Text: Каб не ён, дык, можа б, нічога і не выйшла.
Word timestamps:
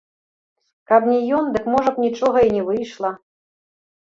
Каб 0.91 1.01
не 1.11 1.17
ён, 1.39 1.51
дык, 1.57 1.67
можа 1.75 1.89
б, 1.99 2.05
нічога 2.07 2.37
і 2.47 2.51
не 2.57 2.63
выйшла. 2.71 3.13